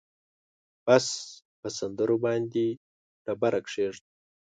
[0.85, 1.05] بس
[1.59, 2.65] په سندرو باندې
[3.25, 4.01] تیږه کېږده